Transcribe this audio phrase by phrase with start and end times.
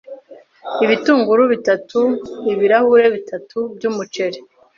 [0.83, 1.99] ibitunguru bitatu,
[2.53, 4.39] ibirahure bitatu by’umuceri,